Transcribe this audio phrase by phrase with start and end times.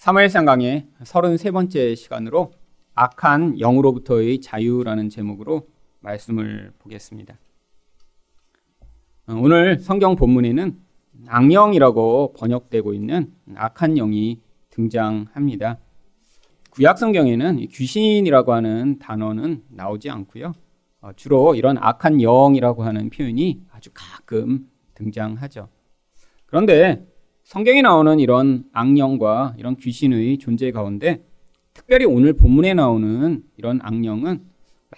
[0.00, 2.52] 사무엘상 강의 33번째 시간으로
[2.94, 5.68] 악한 영으로부터의 자유라는 제목으로
[6.00, 7.38] 말씀을 보겠습니다.
[9.26, 10.80] 어, 오늘 성경 본문에는
[11.26, 14.40] 악령이라고 번역되고 있는 악한 영이
[14.70, 15.78] 등장합니다.
[16.70, 20.54] 구약 성경에는 귀신이라고 하는 단어는 나오지 않고요.
[21.02, 25.68] 어, 주로 이런 악한 영이라고 하는 표현이 아주 가끔 등장하죠.
[26.46, 27.06] 그런데
[27.50, 31.24] 성경에 나오는 이런 악령과 이런 귀신의 존재 가운데
[31.74, 34.44] 특별히 오늘 본문에 나오는 이런 악령은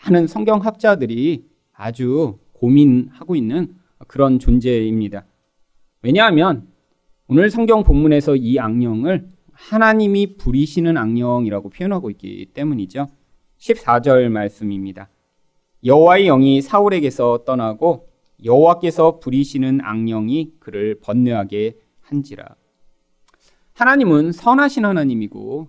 [0.05, 3.75] 많은 성경학자들이 아주 고민하고 있는
[4.07, 5.25] 그런 존재입니다.
[6.03, 6.69] 왜냐하면
[7.27, 13.09] 오늘 성경 본문에서 이 악령을 하나님이 부리시는 악령이라고 표현하고 있기 때문이죠.
[13.61, 15.09] 14절 말씀입니다.
[15.87, 18.11] 여호와의 영이 사울에게서 떠나고
[18.45, 21.79] 여호와께서 부리시는 악령이 그를 번뇌하게
[22.13, 22.57] 한지라.
[23.73, 25.69] 하나님은 선하신 하나님이고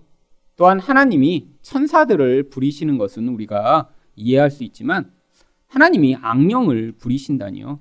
[0.56, 5.10] 또한 하나님이 천사들을 부리시는 것은 우리가 이해할 수 있지만
[5.66, 7.80] 하나님이 악령을 부리신다니요.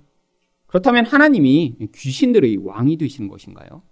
[0.66, 3.84] 그렇다면 하나님이 귀신들의 왕이 되시는 것인가요?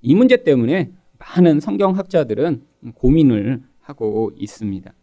[0.00, 4.94] 이 문제 때문에 많은 성경학자들은 고민을 하고 있습니다.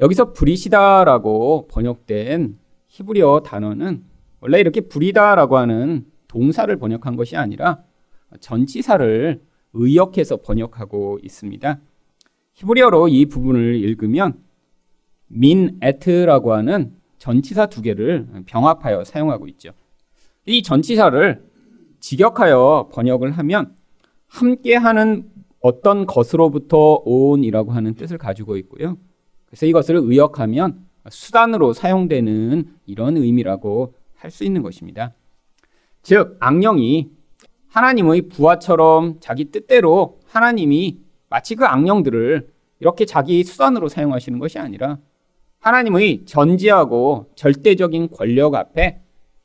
[0.00, 4.04] 여기서 부리시다라고 번역된 히브리어 단어는
[4.40, 7.82] 원래 이렇게 부리다라고 하는 동사를 번역한 것이 아니라
[8.40, 9.40] 전치사를
[9.72, 11.80] 의역해서 번역하고 있습니다.
[12.54, 14.42] 히브리어로 이 부분을 읽으면
[15.28, 19.70] 민 에트라고 하는 전치사 두 개를 병합하여 사용하고 있죠.
[20.46, 21.44] 이 전치사를
[22.00, 23.74] 직역하여 번역을 하면
[24.28, 25.28] 함께하는
[25.60, 28.96] 어떤 것으로부터 온이라고 하는 뜻을 가지고 있고요.
[29.46, 35.14] 그래서 이것을 의역하면 수단으로 사용되는 이런 의미라고 할 수 있는 것입니다.
[36.02, 37.10] 즉 악령이
[37.76, 42.48] 하나님의 부하처럼 자기 뜻대로 하나님이 마치 그 악령들을
[42.80, 44.96] 이렇게 자기 수단으로 사용하시는 것이 아니라
[45.60, 49.02] 하나님의 전지하고 절대적인 권력 앞에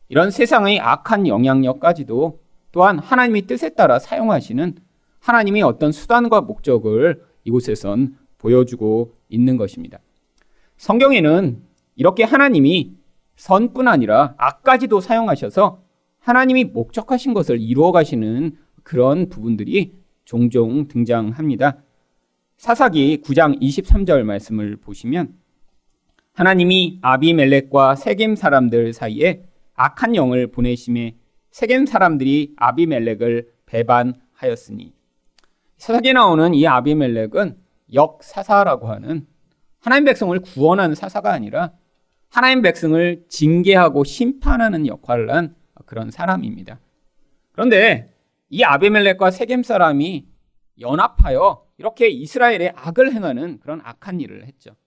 [0.07, 2.39] 이런 세상의 악한 영향력까지도
[2.71, 4.75] 또한 하나님의 뜻에 따라 사용하시는
[5.19, 9.99] 하나님의 어떤 수단과 목적을 이곳에선 보여주고 있는 것입니다.
[10.77, 11.61] 성경에는
[11.97, 12.93] 이렇게 하나님이
[13.35, 15.90] 선뿐 아니라 악까지도 사용하셔서
[16.21, 21.83] 하나님이 목적하신 것을 이루어 가시는 그런 부분들이 종종 등장합니다.
[22.57, 25.33] 사사기 9장 23절 말씀을 보시면
[26.33, 29.43] 하나님이 아비멜렉과 세겜 사람들 사이에
[29.73, 31.15] 악한 영을 보내심에
[31.49, 34.93] 세겜 사람들이 아비멜렉을 배반하였으니
[35.77, 37.57] 사사기에 나오는 이 아비멜렉은
[37.93, 39.25] 역사사라고 하는
[39.79, 41.73] 하나님 백성을 구원하는 사사가 아니라
[42.29, 45.55] 하나님 백성을 징계하고 심판하는 역할을 한
[45.91, 46.79] 그런 사람입니다.
[47.51, 48.15] 그런데
[48.47, 50.25] 이 아베멜렉과 세겜 사람이
[50.79, 54.77] 연합하여 이렇게 이스라엘의 악을 행하는 그런 악한 일을 했죠.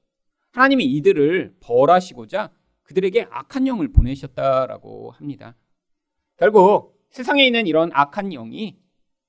[0.53, 2.51] 하나님이 이들을 벌하시고자
[2.85, 5.55] 그들에게 악한 영을 보내셨다라고 합니다.
[6.39, 8.79] 결국 세상에 있는 이런 악한 영이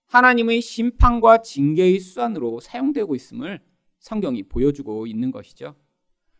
[0.05, 3.59] 하나님의 심판과 징계의 수단으로 사용되고 있음을
[3.99, 5.75] 성경이 보여주고 있는 것이죠.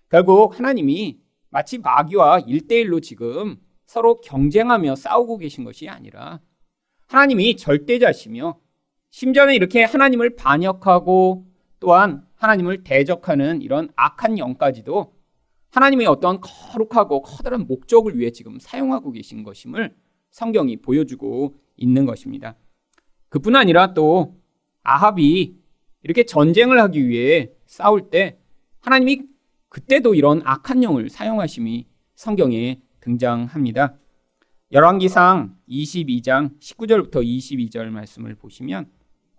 [0.08, 1.20] 결국 하나님이
[1.50, 6.42] 마치 마귀와 일대일로 지금 서로 경쟁하며 싸우고 계신 것이 아니라
[7.08, 8.60] 하나님이 절대자시며
[9.12, 11.46] 심지어는 이렇게 하나님을 반역하고
[11.80, 15.14] 또한 하나님을 대적하는 이런 악한 영까지도
[15.70, 19.96] 하나님의 어떤 거룩하고 커다란 목적을 위해 지금 사용하고 계신 것임을
[20.32, 22.56] 성경이 보여주고 있는 것입니다.
[23.30, 24.36] 그뿐 아니라 또
[24.84, 25.58] 아합이
[26.04, 28.40] 이렇게 전쟁을 하기 위해 싸울 때
[28.80, 29.24] 하나님이
[29.70, 33.96] 그때도 이런 악한 영을 사용하심이 성경에 등장합니다.
[34.72, 38.88] 열왕기상 22장 19절부터 22절 말씀을 보시면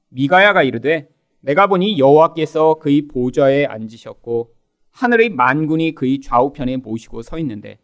[0.08, 1.08] 미가야가 이르되
[1.40, 4.54] 내가 보니 여호와께서 그의 보좌에 앉으셨고
[4.92, 7.78] 하늘의 만군이 그의 좌우편에 모시고 서 있는데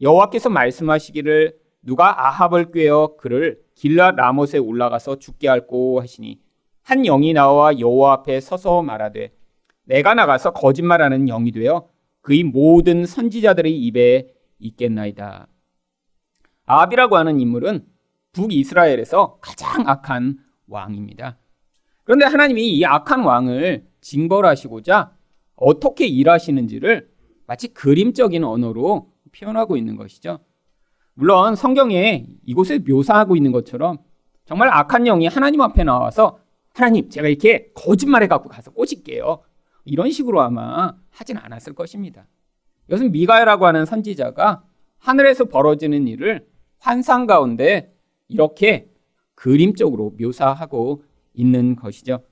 [0.00, 6.40] 여호와께서 말씀하시기를 누가 아합을 꾀어 그를 길라 라못에 올라가서 죽게 할고 하시니
[6.82, 9.32] 한 영이 나와 여호와 앞에 서서 말하되
[9.84, 11.88] 내가 나가서 거짓말하는 영이 되어
[12.20, 14.28] 그의 모든 선지자들의 입에
[14.62, 15.48] 있겠나이다.
[16.66, 17.86] 아합이라고 하는 인물은
[18.32, 21.38] 북이스라엘에서 가장 악한 왕입니다.
[22.04, 25.14] 그런데 하나님이 이 악한 왕을 징벌하시고자
[25.56, 27.10] 어떻게 일하시는지를
[27.46, 30.38] 마치 그림적인 언어로 표현하고 있는 것이죠.
[31.14, 33.98] 물론 성경에 이곳에 묘사하고 있는 것처럼
[34.44, 36.38] 정말 악한 영이 하나님 앞에 나와서
[36.74, 39.42] 하나님 제가 이렇게 거짓말해 갖고 가서 꼬실게요.
[39.84, 42.26] 이런 식으로 아마 하진 않았을 것입니다.
[42.88, 44.64] 이것은 미가야라고 하는 선지자가
[44.98, 46.46] 하늘에서 벌어지는 일을
[46.78, 47.94] 환상 가운데
[48.28, 48.88] 이렇게
[49.34, 52.24] 그림적으로 묘사하고 있는 것이죠.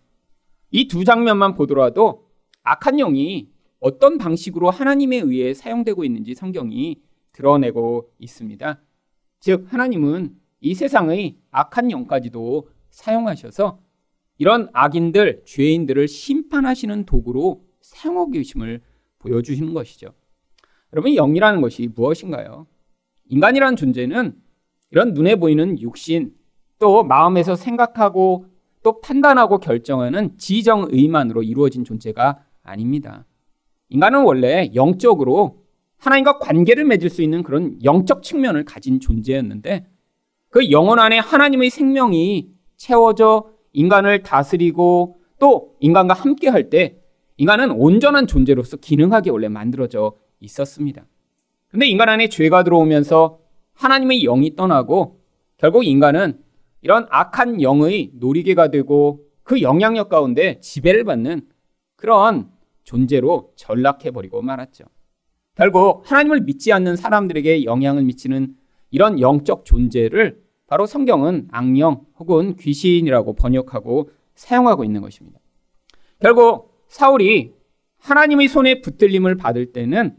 [0.70, 2.26] 이 두 장면만 보더라도
[2.62, 3.48] 악한 영이
[3.80, 7.00] 어떤 방식으로 하나님에 의해 사용되고 있는지 성경이
[7.32, 8.80] 드러내고 있습니다.
[9.40, 13.80] 즉, 하나님은 이 세상의 악한 영까지도 사용하셔서
[14.36, 18.82] 이런 악인들, 죄인들을 심판하시는 도구로 사용하고 계심을
[19.18, 20.12] 보여주시는 것이죠.
[20.92, 22.66] 여러분, 영이라는 것이 무엇인가요?
[23.28, 24.34] 인간이라는 존재는
[24.90, 26.32] 이런 눈에 보이는 육신,
[26.78, 28.46] 또 마음에서 생각하고
[28.82, 33.26] 또 판단하고 결정하는 지정의만으로 이루어진 존재가 아닙니다.
[33.90, 35.64] 인간은 원래 영적으로
[35.98, 39.86] 하나님과 관계를 맺을 수 있는 그런 영적 측면을 가진 존재였는데
[40.48, 46.96] 그 영혼 안에 하나님의 생명이 채워져 인간을 다스리고 또 인간과 함께 할 때
[47.36, 51.06] 인간은 온전한 존재로서 기능하게 원래 만들어져 있었습니다.
[51.68, 53.38] 근데 인간 안에 죄가 들어오면서
[53.74, 55.20] 하나님의 영이 떠나고
[55.56, 56.42] 결국 인간은
[56.82, 61.42] 이런 악한 영의 놀이개가 되고 그 영향력 가운데 지배를 받는
[61.96, 62.50] 그런
[62.84, 64.84] 존재로 전락해버리고 말았죠.
[65.54, 68.56] 결국 하나님을 믿지 않는 사람들에게 영향을 미치는
[68.90, 75.38] 이런 영적 존재를 바로 성경은 악령 혹은 귀신이라고 번역하고 사용하고 있는 것입니다.
[76.18, 77.52] 결국 사울이
[77.98, 80.16] 하나님의 손에 붙들림을 받을 때는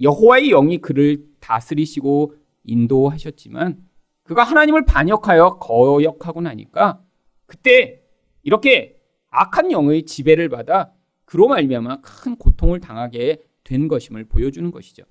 [0.00, 3.78] 여호와의 영이 그를 다스리시고 인도하셨지만
[4.22, 7.02] 그가 하나님을 반역하여 거역하고 나니까
[7.46, 8.02] 그때
[8.42, 8.96] 이렇게
[9.30, 10.92] 악한 영의 지배를 받아
[11.24, 15.04] 그로 말미암아 큰 고통을 당하게 된 것임을 보여주는 것이죠.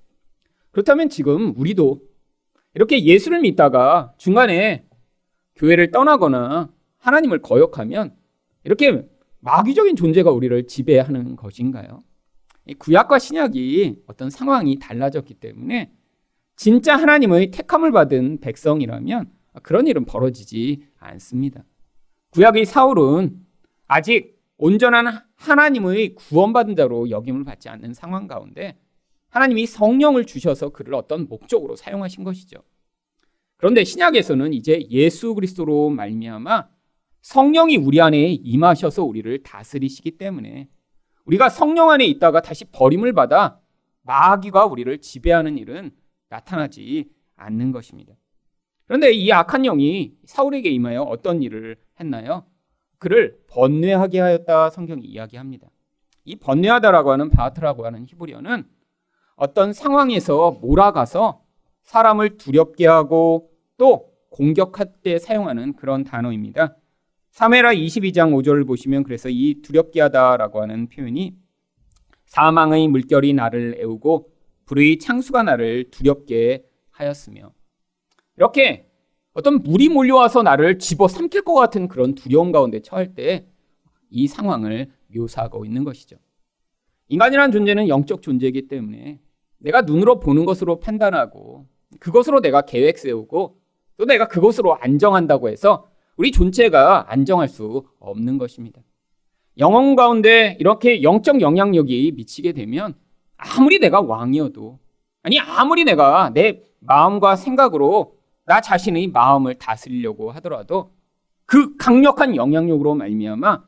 [0.70, 2.00] 그렇다면 지금 우리도
[2.74, 4.86] 이렇게 예수를 믿다가 중간에
[5.56, 8.14] 교회를 떠나거나 하나님을 거역하면
[8.64, 9.06] 이렇게
[9.40, 12.02] 마귀적인 존재가 우리를 지배하는 것인가요?
[12.74, 15.92] 구약과 신약이 어떤 상황이 달라졌기 때문에
[16.56, 19.30] 진짜 하나님의 택함을 받은 백성이라면
[19.62, 21.64] 그런 일은 벌어지지 않습니다.
[22.30, 23.44] 구약의 사울은
[23.86, 28.78] 아직 온전한 하나님의 구원받은 자로 역임을 받지 않는 상황 가운데
[29.30, 32.58] 하나님이 성령을 주셔서 그를 어떤 목적으로 사용하신 것이죠.
[33.56, 36.68] 그런데 신약에서는 이제 예수 그리스도로 말미암아
[37.22, 40.68] 성령이 우리 안에 임하셔서 우리를 다스리시기 때문에
[41.30, 43.60] 우리가 성령 안에 있다가 다시 버림을 받아
[44.02, 45.92] 마귀가 우리를 지배하는 일은
[46.28, 48.14] 나타나지 않는 것입니다.
[48.86, 52.46] 그런데 이 악한 영이 사울에게 임하여 어떤 일을 했나요?
[52.98, 55.68] 그를 번뇌하게 하였다 성경이 이야기합니다.
[56.24, 58.64] 이 번뇌하다라고 하는 바트라고 하는 히브리어는
[59.36, 61.44] 어떤 상황에서 몰아가서
[61.82, 66.76] 사람을 두렵게 하고 또 공격할 때 사용하는 그런 단어입니다.
[67.30, 71.36] 사메라 22장 5절을 보시면 그래서 이 두렵게 하다라고 하는 표현이
[72.26, 74.30] 사망의 물결이 나를 애우고
[74.66, 77.52] 불의 창수가 나를 두렵게 하였으며
[78.36, 78.86] 이렇게
[79.32, 83.50] 어떤 물이 몰려와서 나를 집어 삼킬 것 같은 그런 두려움 가운데 처할 때
[84.10, 86.16] 이 상황을 묘사하고 있는 것이죠.
[87.08, 89.20] 인간이라는 존재는 영적 존재이기 때문에
[89.58, 91.66] 내가 눈으로 보는 것으로 판단하고
[91.98, 93.58] 그것으로 내가 계획 세우고
[93.96, 95.89] 또 내가 그것으로 안정한다고 해서
[96.20, 98.82] 우리 존재가 안정할 수 없는 것입니다.
[99.56, 102.92] 영혼 가운데 이렇게 영적 영향력이 미치게 되면
[103.38, 104.78] 아무리 내가 왕이어도
[105.22, 110.92] 아니 아무리 내가 내 마음과 생각으로 나 자신의 마음을 다스리려고 하더라도
[111.46, 113.64] 그 강력한 영향력으로 말미암아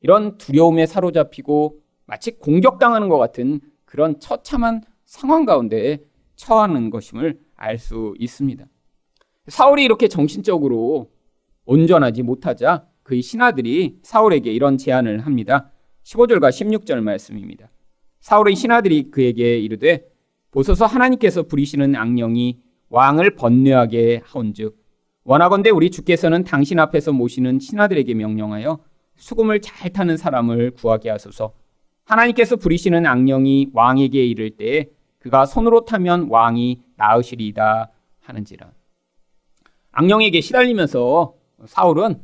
[0.00, 6.00] 이런 두려움에 사로잡히고 마치 공격당하는 것 같은 그런 처참한 상황 가운데
[6.34, 8.66] 처하는 것임을 알 수 있습니다.
[9.46, 11.12] 사울이 이렇게 정신적으로
[11.66, 15.70] 온전하지 못하자 그의 신하들이 사울에게 이런 제안을 합니다.
[16.04, 17.68] 15절과 16절 말씀입니다.
[18.20, 20.06] 사울의 신하들이 그에게 이르되
[20.50, 22.58] 보소서 하나님께서 부리시는 악령이
[22.88, 24.76] 왕을 번뇌하게 하온즉
[25.24, 28.78] 원하건대 우리 주께서는 당신 앞에서 모시는 신하들에게 명령하여
[29.16, 31.52] 수금을 잘 타는 사람을 구하게 하소서.
[32.04, 34.86] 하나님께서 부리시는 악령이 왕에게 이를 때에
[35.18, 38.70] 그가 손으로 타면 왕이 나으시리이다 하는지라.
[39.90, 42.20] 악령에게 시달리면서 사울은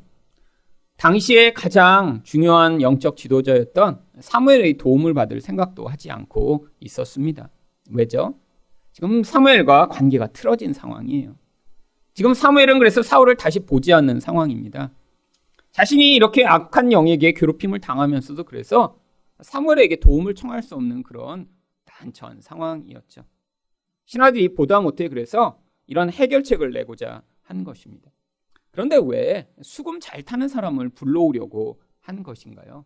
[0.97, 7.49] 당시에 가장 중요한 영적 지도자였던 사무엘의 도움을 받을 생각도 하지 않고 있었습니다.
[7.91, 8.35] 왜죠?
[8.93, 11.37] 지금 사무엘과 관계가 틀어진 상황이에요.
[12.15, 14.93] 지금 사무엘은 그래서 사울을 다시 보지 않는 상황입니다.
[15.73, 18.99] 자신이 이렇게 악한 영에게 괴롭힘을 당하면서도 그래서
[19.41, 21.49] 사무엘에게 도움을 청할 수 없는 그런
[21.87, 23.25] 난처한 상황이었죠.
[24.05, 28.11] 신하들이 보다 못해 그래서 이런 해결책을 내고자 한 것입니다.
[28.73, 32.85] 그런데 왜 수금 잘 타는 사람을 불러오려고 한 것인가요?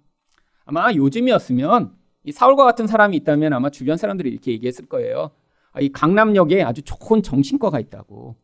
[0.65, 5.31] 아마 요즘이었으면 이 사울과 같은 사람이 있다면 아마 주변 사람들이 이렇게 얘기했을 거예요.
[5.71, 8.35] 아, 이 강남역에 아주 좋은 정신과가 있다고.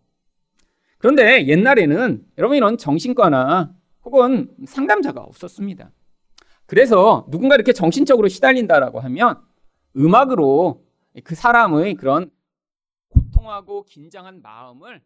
[0.98, 5.90] 그런데 옛날에는 여러분 이런 정신과나 혹은 상담자가 없었습니다.
[6.66, 9.40] 그래서 누군가 이렇게 정신적으로 시달린다라고 하면
[9.96, 10.84] 음악으로
[11.24, 12.30] 그 사람의 그런
[13.08, 15.02] 고통하고 긴장한 마음을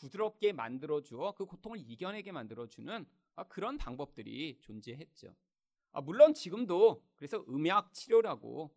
[0.00, 5.34] 부드럽게 만들어 주어 그 고통을 이겨내게 만들어 주는 아, 그런 방법들이 존재했죠.
[5.92, 8.74] 아, 물론 지금도 그래서 음악 치료라고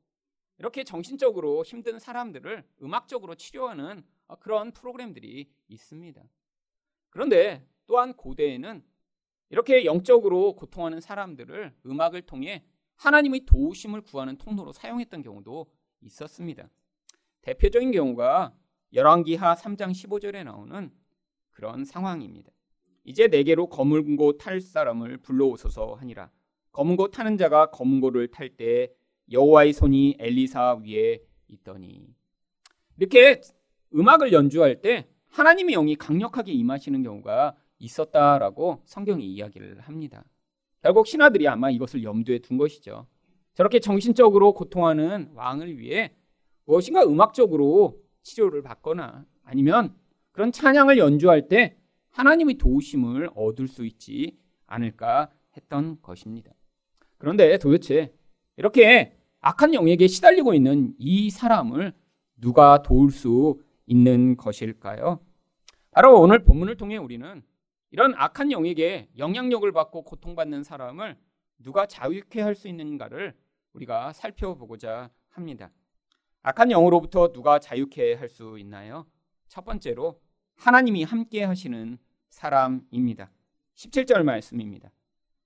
[0.58, 6.22] 이렇게 정신적으로 힘든 사람들을 음악적으로 치료하는 아, 그런 프로그램들이 있습니다.
[7.10, 8.84] 그런데 또한 고대에는
[9.50, 12.66] 이렇게 영적으로 고통하는 사람들을 음악을 통해
[12.96, 16.70] 하나님의 도우심을 구하는 통로로 사용했던 경우도 있었습니다.
[17.42, 18.56] 대표적인 경우가
[18.94, 20.92] 열왕기하 3장 15절에 나오는
[21.54, 22.52] 그런 상황입니다.
[23.06, 26.30] 이제 내게로 검은 고 탈 사람을 불러오소서 하니라.
[26.72, 28.92] 검은 고 타는 자가 검은 고를 탈 때
[29.32, 32.08] 여호와의 손이 엘리사 위에 있더니
[32.98, 33.42] 이렇게
[33.96, 40.24] 음악을 연주할 때 하나님의 영이 강력하게 임하시는 경우가 있었다라고 성경이 이야기를 합니다.
[40.82, 43.08] 결국 신하들이 아마 이것을 염두에 둔 것이죠.
[43.54, 46.16] 저렇게 정신적으로 고통하는 왕을 위해
[46.66, 49.96] 무엇인가 음악적으로 치료를 받거나 아니면
[50.34, 51.78] 그런 찬양을 연주할 때
[52.10, 56.52] 하나님의 도우심을 얻을 수 있지 않을까 했던 것입니다.
[57.18, 58.14] 그런데 도대체
[58.58, 61.94] 이렇게 악한 영에게 시달리고 있는 이 사람을
[62.38, 65.20] 누가 도울 수 있는 것일까요?
[65.92, 67.44] 바로 오늘 본문을 통해 우리는
[67.92, 71.16] 이런 악한 영에게 영향력을 받고 고통받는 사람을
[71.60, 73.36] 누가 자유케 할 수 있는가를
[73.74, 75.72] 우리가 살펴보고자 합니다.
[76.42, 79.06] 악한 영으로부터 누가 자유케 할 수 있나요?
[79.48, 80.20] 첫 번째로
[80.64, 81.98] 하나님이 함께 하시는
[82.30, 83.30] 사람입니다.
[83.76, 84.94] 17절 말씀입니다.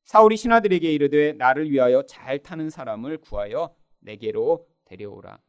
[0.03, 5.39] 사울이 신하들에게 이르되 나를 위하여 잘 타는 사람을 구하여 내게로 데려오라.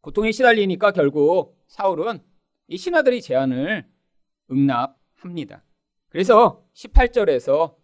[0.00, 2.18] 고통에 시달리니까 결국 사울은
[2.66, 3.88] 이 신하들의 제안을
[4.50, 5.62] 응납합니다.
[6.08, 7.76] 그래서 18절에서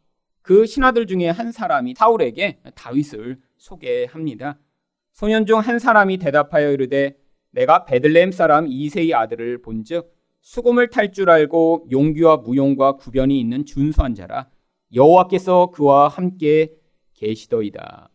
[0.43, 4.59] 그 신하들 중에 한 사람이 사울에게 다윗을 소개합니다.
[5.13, 7.17] 소년 중 한 사람이 대답하여 이르되
[7.53, 14.15] 내가 베들레헴 사람 이세의 아들을 본즉 수금을 탈 줄 알고 용기와 무용과 구변이 있는 준수한
[14.15, 14.49] 자라
[14.95, 16.73] 여호와께서 그와 함께
[17.15, 18.11] 계시더이다.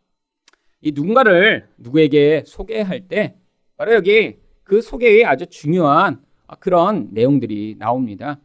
[0.82, 3.36] 이 누군가를 누구에게 소개할 때
[3.78, 6.22] 바로 여기 그 소개에 아주 중요한
[6.60, 8.40] 그런 내용들이 나옵니다.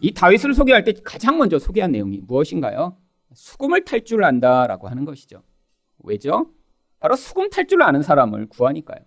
[0.00, 2.96] 이 다윗을 소개할 때 가장 먼저 소개한 내용이 무엇인가요?
[3.32, 5.42] 수금을 탈 줄 안다라고 하는 것이죠.
[6.00, 6.50] 왜죠?
[6.98, 9.00] 바로 수금 탈 줄 아는 사람을 구하니까요.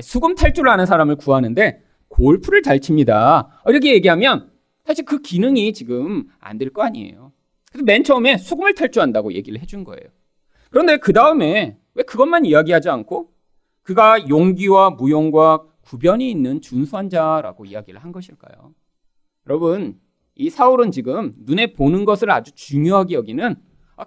[0.00, 1.82] 수금 탈 줄 아는 사람을 구하는데
[2.16, 3.62] 골프를 잘 칩니다.
[3.66, 4.50] 이렇게 얘기하면
[4.84, 7.32] 사실 그 기능이 지금 안 될 거 아니에요.
[7.70, 10.02] 그래서 맨 처음에 수금을 탈줄 안다고 얘기를 해준 거예요.
[10.70, 13.30] 그런데 그 다음에 왜 그것만 이야기하지 않고
[13.82, 18.74] 그가 용기와 무용과 구변이 있는 준수한 자라고 이야기를 한 것일까요?
[19.48, 19.98] 여러분,
[20.34, 23.56] 이 사울은 지금 눈에 보는 것을 아주 중요하게 여기는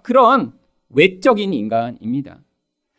[0.02, 0.52] 그런
[0.90, 2.40] 외적인 인간입니다.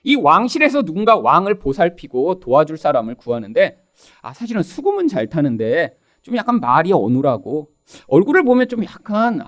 [0.04, 3.82] 이 왕실에서 누군가 왕을 보살피고 도와줄 사람을 구하는데
[4.22, 7.70] 아 사실은 수금은 잘 타는데 좀 약간 말이 어눌하고
[8.08, 9.48] 얼굴을 보면 좀 약간 아,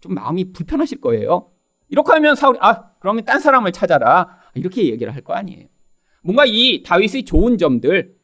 [0.00, 1.50] 좀 마음이 불편하실 거예요.
[1.88, 5.66] 이렇게 하면 사울이 아 그러면 딴 사람을 찾아라 이렇게 얘기를 할 거 아니에요.
[6.22, 8.14] 뭔가 이 다윗의 좋은 점들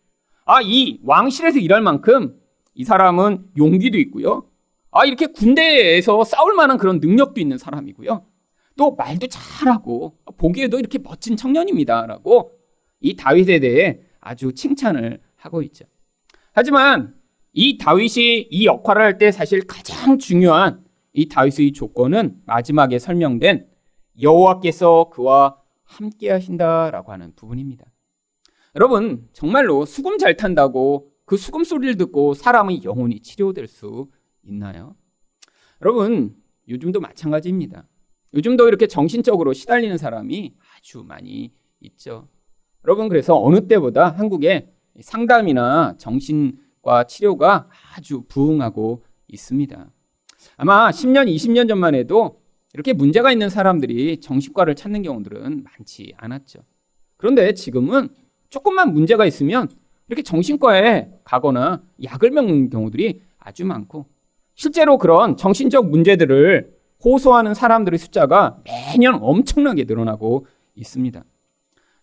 [0.46, 2.40] 아 이 왕실에서 일할 만큼
[2.74, 4.46] 이 사람은 용기도 있고요.
[4.90, 8.24] 아 이렇게 군대에서 싸울 만한 그런 능력도 있는 사람이고요.
[8.76, 12.52] 또 말도 잘하고 보기에도 이렇게 멋진 청년입니다라고
[13.00, 15.84] 이 다윗에 대해 아주 칭찬을 하고 있죠.
[16.52, 17.14] 하지만
[17.52, 23.66] 이 다윗이 이 역할을 할 때 사실 가장 중요한 이 다윗의 조건은 마지막에 설명된
[24.20, 27.84] 여호와께서 그와 함께 하신다라고 하는 부분입니다.
[28.76, 34.08] 여러분, 정말로 수금 잘 탄다고 그 수금 소리를 듣고 사람의 영혼이 치료될 수
[34.44, 34.94] 있나요?
[35.82, 36.36] 여러분,
[36.68, 37.88] 요즘도 마찬가지입니다.
[38.34, 42.28] 요즘도 이렇게 정신적으로 시달리는 사람이 아주 많이 있죠.
[42.84, 49.90] 여러분, 그래서 어느 때보다 한국에 상담이나 정신과 치료가 아주 부흥하고 있습니다.
[50.56, 52.40] 아마 10년, 20년 전만 해도
[52.72, 56.60] 이렇게 문제가 있는 사람들이 정신과를 찾는 경우들은 많지 않았죠.
[57.16, 58.08] 그런데 지금은
[58.48, 59.68] 조금만 문제가 있으면
[60.08, 64.06] 이렇게 정신과에 가거나 약을 먹는 경우들이 아주 많고
[64.54, 71.24] 실제로 그런 정신적 문제들을 호소하는 사람들의 숫자가 매년 엄청나게 늘어나고 있습니다.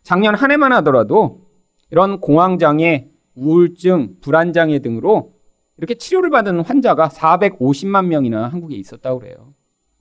[0.03, 1.46] 작년 한 해만 하더라도
[1.91, 5.33] 이런 공황장애, 우울증, 불안장애 등으로
[5.77, 9.53] 이렇게 치료를 받은 환자가 450만 명이나 한국에 있었다고 그래요.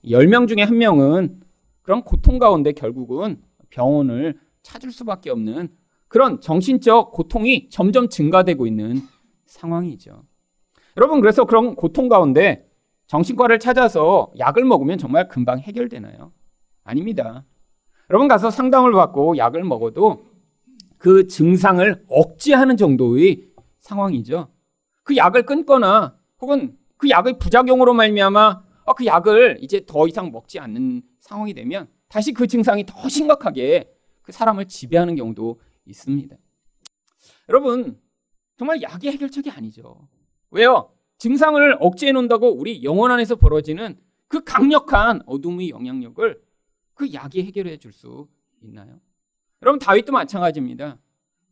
[0.03, 1.41] 10명 중에 한 명은
[1.81, 5.69] 그런 고통 가운데 결국은 병원을 찾을 수밖에 없는
[6.07, 9.01] 그런 정신적 고통이 점점 증가되고 있는
[9.45, 10.23] 상황이죠.
[10.97, 12.67] 여러분, 그래서 그런 고통 가운데
[13.07, 16.31] 정신과를 찾아서 약을 먹으면 정말 금방 해결되나요?
[16.83, 17.45] 아닙니다.
[18.09, 20.25] 여러분 가서 상담을 받고 약을 먹어도
[20.97, 23.47] 그 증상을 억제하는 정도의
[23.79, 24.49] 상황이죠.
[25.03, 30.59] 그 약을 끊거나 혹은 그 약의 부작용으로 말미암아 어, 그 약을 이제 더 이상 먹지
[30.59, 36.35] 않는 상황이 되면 다시 그 증상이 더 심각하게 그 사람을 지배하는 경우도 있습니다.
[37.49, 37.99] 여러분
[38.57, 40.07] 정말 약이 해결책이 아니죠.
[40.51, 40.91] 왜요?
[41.17, 46.41] 증상을 억제해 놓는다고 우리 영혼 안에서 벌어지는 그 강력한 어둠의 영향력을
[46.93, 48.27] 그 약이 해결해 줄 수
[48.61, 48.99] 있나요?
[49.61, 50.97] 여러분 다윗도 마찬가지입니다.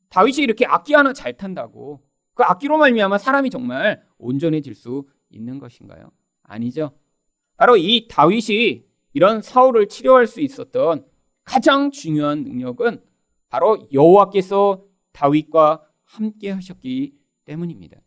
[0.10, 2.02] 다윗이 이렇게 악기 하나 잘 탄다고
[2.34, 6.12] 그 악기로 말미암아 사람이 정말 온전해질 수 있는 것인가요?
[6.44, 6.92] 아니죠.
[7.58, 11.06] 바로 이 다윗이 이런 사울을 치료할 수 있었던
[11.44, 13.02] 가장 중요한 능력은
[13.50, 14.84] 바로 여호와께서
[15.14, 17.98] 다윗과 함께 하셨기 때문입니다.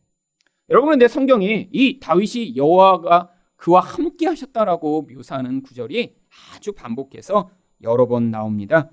[0.71, 6.14] 여러분 근데 성경에 이 다윗이 여호와가 그와 함께 하셨다라고 묘사하는 구절이
[6.55, 7.50] 아주 반복해서
[7.83, 8.90] 여러 번 나옵니다.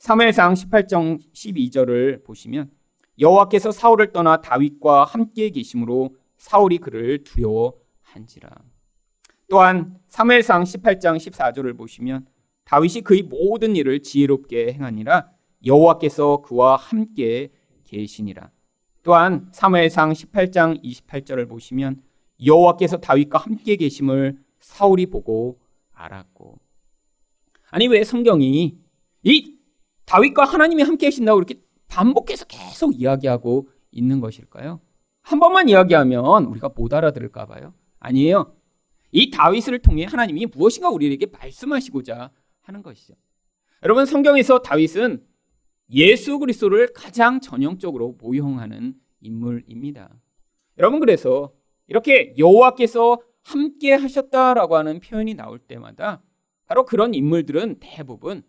[0.00, 2.70] 3회상 18장 12절을 보시면
[3.18, 8.50] 여호와께서 사울을 떠나 다윗과 함께 계심으로 사울이 그를 두려워한지라.
[9.50, 12.26] 또한 3회상 18장 14절을 보시면
[12.64, 15.28] 다윗이 그의 모든 일을 지혜롭게 행하니라
[15.66, 17.50] 여호와께서 그와 함께
[17.84, 18.50] 계시니라.
[19.02, 22.02] 또한 사무엘상 18장 28절을 보시면
[22.44, 25.58] 여호와께서 다윗과 함께 계심을 사울이 보고
[25.92, 26.58] 알았고
[27.70, 28.78] 아니 왜 성경이
[29.24, 29.59] 이
[30.10, 31.54] 다윗과 하나님이 함께 계신다고 이렇게
[31.86, 34.80] 반복해서 계속 이야기하고 있는 것일까요?
[35.22, 37.74] 한 번만 이야기하면 우리가 못 알아들을까 봐요.
[38.00, 38.56] 아니에요.
[39.12, 43.14] 이 다윗을 통해 하나님이 무엇인가 우리에게 말씀하시고자 하는 것이죠.
[43.84, 45.24] 여러분 성경에서 다윗은
[45.92, 50.10] 예수 그리스도를 가장 전형적으로 모형하는 인물입니다.
[50.78, 51.52] 여러분 그래서
[51.86, 56.20] 이렇게 여호와께서 함께 하셨다라고 하는 표현이 나올 때마다
[56.66, 58.42] 바로 그런 인물들은 대부분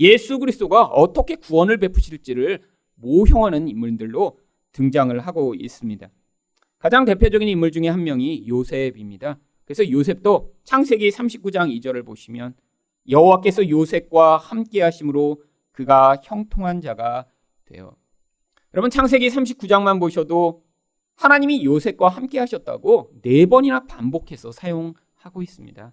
[0.00, 2.62] 예수 그리스도가 어떻게 구원을 베푸실지를
[2.94, 4.38] 모형하는 인물들로
[4.72, 6.08] 등장을 하고 있습니다.
[6.78, 9.38] 가장 대표적인 인물 중에 한 명이 요셉입니다.
[9.64, 12.54] 그래서 요셉도 창세기 39장 2절을 보시면
[13.08, 17.26] 여호와께서 요셉과 함께 하심으로 그가 형통한 자가
[17.66, 17.94] 되어.
[18.74, 20.64] 여러분 창세기 39장만 보셔도
[21.16, 25.92] 하나님이 요셉과 함께 하셨다고 네 번이나 반복해서 사용하고 있습니다.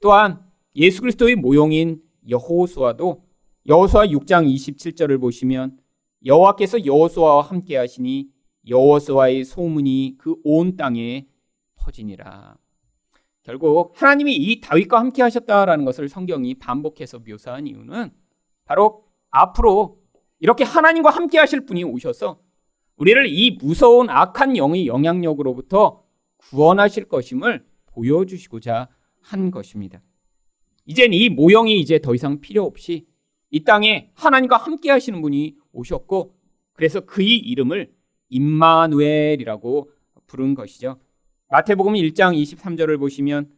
[0.00, 0.40] 또한
[0.76, 3.24] 예수 그리스도의 모형인 여호수아도
[3.66, 5.78] 여호수아 6장 27절을 보시면
[6.24, 8.28] 여호와께서 여호수아와 함께 하시니
[8.68, 11.26] 여호수아의 소문이 그 온 땅에
[11.76, 12.56] 퍼지니라.
[13.42, 18.10] 결국 하나님이 이 다윗과 함께 하셨다라는 것을 성경이 반복해서 묘사한 이유는
[18.64, 19.98] 바로 앞으로
[20.38, 22.40] 이렇게 하나님과 함께 하실 분이 오셔서
[22.96, 26.04] 우리를 이 무서운 악한 영의 영향력으로부터
[26.38, 28.88] 구원하실 것임을 보여주시고자
[29.20, 30.00] 한 것입니다.
[30.86, 33.06] 이젠 이 모형이 이제 더 이상 필요 없이
[33.50, 36.34] 이 땅에 하나님과 함께 하시는 분이 오셨고
[36.72, 37.92] 그래서 그의 이름을
[38.28, 39.90] 임마누엘이라고
[40.26, 40.98] 부른 것이죠.
[41.48, 43.50] 마태복음 1장 23절을 보시면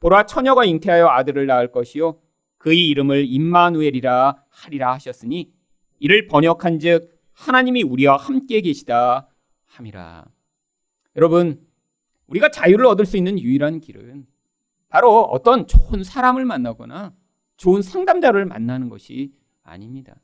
[0.00, 2.18] 보라 처녀가 잉태하여 아들을 낳을 것이요
[2.58, 5.52] 그의 이름을 임마누엘이라 하리라 하셨으니
[6.00, 9.28] 이를 번역한즉 하나님이 우리와 함께 계시다
[9.66, 10.24] 함이라.
[11.16, 11.60] 여러분,
[12.26, 14.26] 우리가 자유를 얻을 수 있는 유일한 길은
[14.88, 17.14] 바로 어떤 좋은 사람을 만나거나
[17.56, 20.20] 좋은 상담자를 만나는 것이 아닙니다.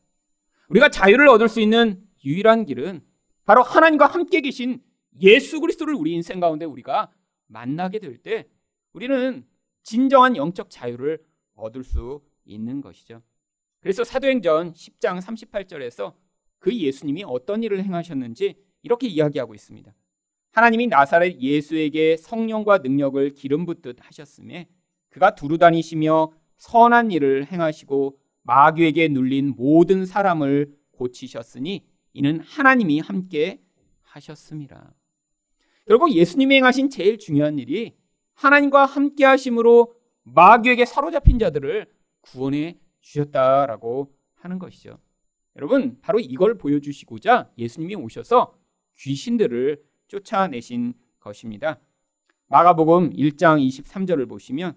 [0.69, 3.03] 우리가 자유를 얻을 수 있는 유일한 길은
[3.45, 4.83] 바로 하나님과 함께 계신
[5.21, 7.11] 예수 그리스도를 우리 인생 가운데 우리가
[7.47, 8.47] 만나게 될 때
[8.93, 9.47] 우리는
[9.83, 11.19] 진정한 영적 자유를
[11.55, 13.23] 얻을 수 있는 것이죠.
[13.81, 16.15] 그래서 사도행전 10장 38절에서
[16.59, 19.93] 그 예수님이 어떤 일을 행하셨는지 이렇게 이야기하고 있습니다.
[20.53, 24.69] 하나님이 나사렛 예수에게 성령과 능력을 기름 붓듯 하셨음에
[25.09, 33.61] 그가 두루 다니시며 선한 일을 행하시고 마귀에게 눌린 모든 사람을 고치셨으니 이는 하나님이 함께
[34.03, 34.93] 하셨습니다.
[35.87, 37.95] 결국 예수님이 행하신 제일 중요한 일이
[38.35, 41.87] 하나님과 함께 하심으로 마귀에게 사로잡힌 자들을
[42.21, 44.99] 구원해 주셨다라고 하는 것이죠.
[45.57, 48.55] 여러분, 바로 이걸 보여주시고자 예수님이 오셔서
[48.99, 51.81] 귀신들을 쫓아내신 것입니다.
[52.49, 54.75] 마가복음 1장 23절을 보시면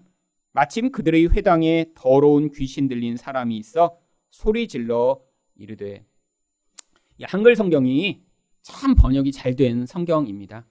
[0.52, 3.98] 마침 그들의 회당에 더러운 귀신 들린 사람이 있어
[4.30, 5.20] 소리 질러
[5.56, 6.04] 이르되
[7.24, 8.22] 한글 성경이
[8.62, 10.66] 참 번역이 잘 된 성경입니다.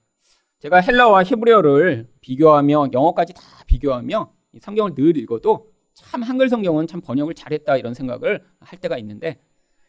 [0.59, 7.33] 제가 헬라와 히브리어를 비교하며 영어까지 다 비교하며 성경을 늘 읽어도 참 한글 성경은 참 번역을
[7.33, 9.41] 잘했다 이런 생각을 할 때가 있는데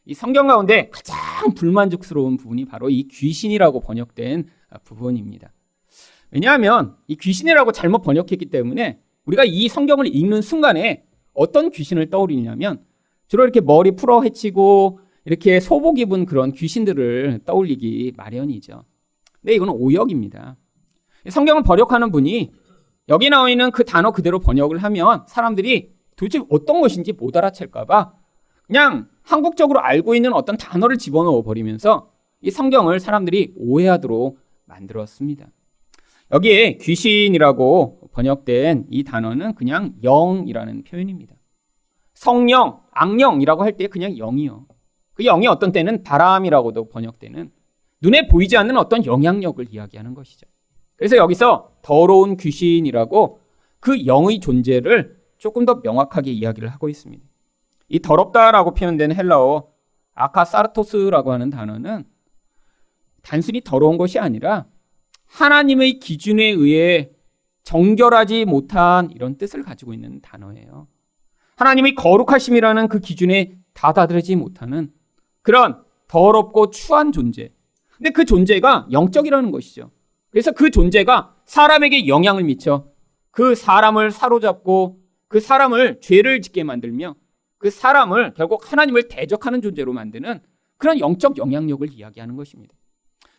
[0.05, 5.53] 이 성경 가운데 가장 불만족스러운 부분이 바로 이 귀신이라고 번역된 부분입니다.
[6.31, 12.85] 왜냐하면 이 귀신이라고 잘못 번역했기 때문에 우리가 이 성경을 읽는 순간에 어떤 귀신을 떠올리냐면
[13.29, 18.85] 주로 이렇게 머리 풀어 헤치고 이렇게 소복 입은 그런 귀신들을 떠올리기 마련이죠.
[19.41, 20.57] 근데 이건 오역입니다.
[21.29, 22.53] 성경을 번역하는 분이
[23.09, 28.13] 여기 나와 있는 그 단어 그대로 번역을 하면 사람들이 도대체 어떤 것인지 못 알아챌까봐
[28.67, 32.11] 그냥 한국적으로 알고 있는 어떤 단어를 집어넣어 버리면서
[32.41, 35.47] 이 성경을 사람들이 오해하도록 만들었습니다.
[36.33, 41.35] 여기에 귀신이라고 번역된 이 단어는 그냥 영이라는 표현입니다.
[42.15, 44.67] 성령, 악령이라고 할 때 그냥 영이요.
[45.15, 47.51] 그 영이 어떤 때는 바람이라고도 번역되는
[48.01, 50.47] 눈에 보이지 않는 어떤 영향력을 이야기하는 것이죠.
[50.97, 53.41] 그래서 여기서 더러운 귀신이라고
[53.81, 57.25] 그 영의 존재를 조금 더 명확하게 이야기를 하고 있습니다.
[57.89, 59.69] 이 더럽다라고 표현된 헬라어
[60.15, 62.05] 아카사르토스라고 하는 단어는
[63.25, 64.67] 단순히 더러운 것이 아니라
[65.27, 67.11] 하나님의 기준에 의해
[67.65, 70.87] 정결하지 못한 이런 뜻을 가지고 있는 단어예요.
[71.57, 74.93] 하나님의 거룩하심이라는 그 기준에 다다르지 못하는
[75.43, 77.51] 그런 더럽고 추한 존재.
[77.97, 79.91] 근데 그 존재가 영적이라는 것이죠.
[80.31, 82.87] 그래서 그 존재가 사람에게 영향을 미쳐
[83.31, 87.15] 그 사람을 사로잡고 그 사람을 죄를 짓게 만들며
[87.59, 90.41] 그 사람을 결국 하나님을 대적하는 존재로 만드는
[90.77, 92.75] 그런 영적 영향력을 이야기하는 것입니다.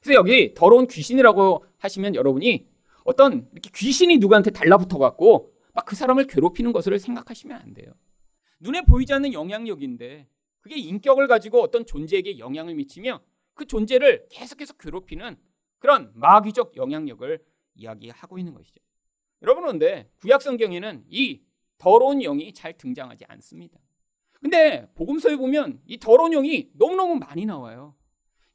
[0.05, 2.67] 그래서 여기 더러운 귀신이라고 하시면 여러분이
[3.05, 7.91] 어떤 이렇게 귀신이 누구한테 달라붙어 갖고 막 그 사람을 괴롭히는 것을 생각하시면 안 돼요.
[8.59, 10.27] 눈에 보이지 않는 영향력인데
[10.61, 13.19] 그게 인격을 가지고 어떤 존재에게 영향을 미치며
[13.55, 15.37] 그 존재를 계속해서 괴롭히는
[15.79, 17.39] 그런 마귀적 영향력을
[17.75, 18.79] 이야기하고 있는 것이죠.
[19.41, 21.41] 여러분 그런데 구약 성경에는 이
[21.77, 23.79] 더러운 영이 잘 등장하지 않습니다.
[24.39, 27.95] 근데 복음서에 보면 이 더러운 영이 너무너무 많이 나와요.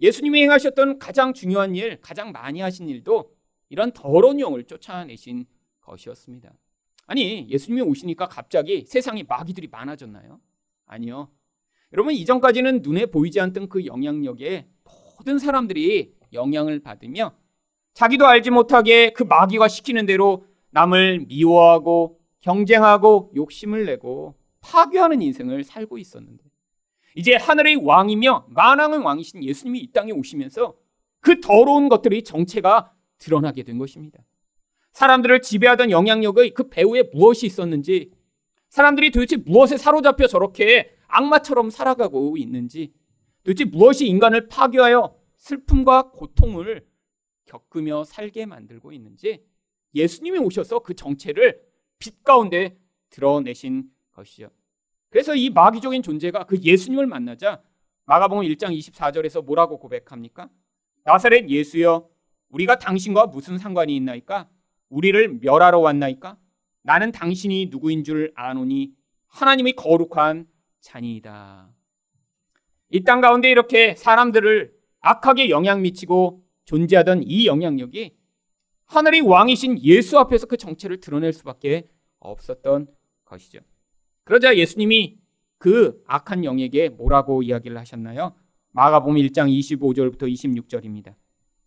[0.01, 3.35] 예수님이 행하셨던 가장 중요한 일, 가장 많이 하신 일도
[3.69, 5.47] 이런 더러운 영을 쫓아내신
[5.81, 6.53] 것이었습니다.
[7.07, 10.41] 아니, 예수님이 오시니까 갑자기 세상에 마귀들이 많아졌나요?
[10.87, 11.31] 아니요.
[11.93, 14.67] 여러분 이전까지는 눈에 보이지 않던 그 영향력에
[15.19, 17.35] 모든 사람들이 영향을 받으며
[17.95, 25.99] 자기도 알지 못하게 그 마귀가 시키는 대로 남을 미워하고 경쟁하고 욕심을 내고 파괴하는 인생을 살고
[25.99, 26.50] 있었는데
[27.15, 30.77] 이제 하늘의 왕이며 만왕의 왕이신 예수님이 이 땅에 오시면서
[31.21, 34.23] 그 더러운 것들의 정체가 드러나게 된 것입니다.
[34.93, 38.11] 사람들을 지배하던 영향력의 그 배후에 무엇이 있었는지
[38.69, 42.93] 사람들이 도대체 무엇에 사로잡혀 저렇게 악마처럼 살아가고 있는지
[43.43, 46.87] 도대체 무엇이 인간을 파괴하여 슬픔과 고통을
[47.47, 49.45] 겪으며 살게 만들고 있는지
[49.95, 51.61] 예수님이 오셔서 그 정체를
[51.99, 52.79] 빛 가운데
[53.11, 54.51] 드러내신 것이죠.
[55.11, 57.61] 그래서 이 마귀적인 존재가 그 예수님을 만나자
[58.07, 60.49] 마가복음 1장 24절에서 뭐라고 고백합니까?
[61.05, 62.09] 나사렛 예수여
[62.51, 64.49] 우리가 당신과 무슨 상관이 있나이까?
[64.89, 66.37] 우리를 멸하러 왔나이까?
[66.83, 68.93] 나는 당신이 누구인 줄 아노니
[69.29, 70.47] 하나님의 거룩한
[70.81, 71.71] 자니이다.
[72.93, 78.17] 이 땅 가운데 이렇게 사람들을 악하게 영향 미치고 존재하던 이 영향력이
[78.87, 82.89] 하늘의 왕이신 예수 앞에서 그 정체를 드러낼 수밖에 없었던
[83.25, 83.61] 것이죠.
[84.31, 85.19] 그러자 예수님이
[85.59, 88.37] 그 악한 영에게 뭐라고 이야기를 하셨나요?
[88.71, 91.17] 마가복음 1장 25절부터 26절입니다.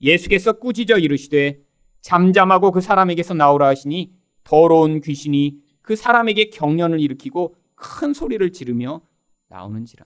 [0.02, 1.60] 예수께서 꾸짖어 이르시되
[2.00, 4.14] 잠잠하고 그 사람에게서 나오라 하시니
[4.46, 9.02] 더러운 귀신이 그 사람에게 경련을 일으키고 큰 소리를 지르며
[9.50, 10.06] 나오는지라.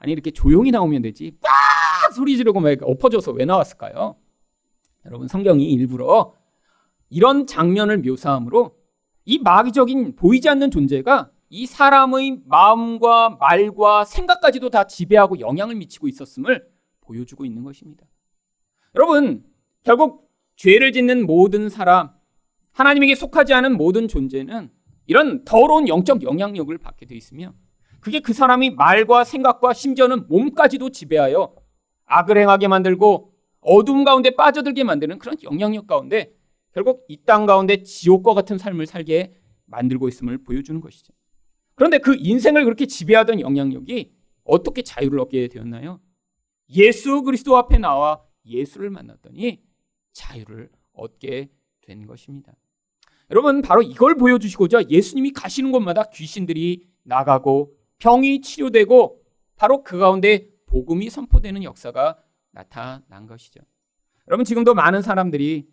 [0.00, 4.16] 아니 이렇게 조용히 나오면 되지 빡 소리 지르고 막 엎어져서 왜 나왔을까요?
[5.06, 6.34] 여러분 성경이 일부러
[7.08, 8.76] 이런 장면을 묘사함으로
[9.26, 16.68] 이 마귀적인 보이지 않는 존재가 이 사람의 마음과 말과 생각까지도 다 지배하고 영향을 미치고 있었음을
[17.00, 18.06] 보여주고 있는 것입니다.
[18.94, 19.44] 여러분
[19.82, 22.10] 결국 죄를 짓는 모든 사람
[22.72, 24.70] 하나님에게 속하지 않은 모든 존재는
[25.06, 27.54] 이런 더러운 영적 영향력을 받게 돼 있으며
[28.00, 31.54] 그게 그 사람이 말과 생각과 심지어는 몸까지도 지배하여
[32.04, 36.32] 악을 행하게 만들고 어둠 가운데 빠져들게 만드는 그런 영향력 가운데
[36.72, 39.34] 결국 이 땅 가운데 지옥과 같은 삶을 살게
[39.66, 41.12] 만들고 있음을 보여주는 것이죠.
[41.78, 44.12] 그런데 그 인생을 그렇게 지배하던 영향력이
[44.42, 46.00] 어떻게 자유를 얻게 되었나요?
[46.70, 49.62] 예수 그리스도 앞에 나와 예수를 만났더니
[50.12, 52.52] 자유를 얻게 된 것입니다.
[53.30, 59.22] 여러분 바로 이걸 보여주시고자 예수님이 가시는 곳마다 귀신들이 나가고 병이 치료되고
[59.54, 62.18] 바로 그 가운데 복음이 선포되는 역사가
[62.50, 63.60] 나타난 것이죠.
[64.26, 65.68] 여러분 지금도 많은 사람들이